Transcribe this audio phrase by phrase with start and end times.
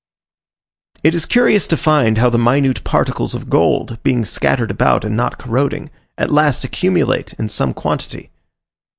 [1.03, 5.15] It is curious to find how the minute particles of gold, being scattered about and
[5.15, 8.31] not corroding, at last accumulate in some quantity.